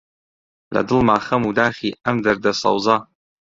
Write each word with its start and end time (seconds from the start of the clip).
لە 0.73 0.81
دڵما 0.89 1.17
خەم 1.25 1.41
و 1.45 1.55
داخی 1.59 1.95
ئەم 2.03 2.17
دەردە 2.25 2.51
سەوزە: 2.61 2.97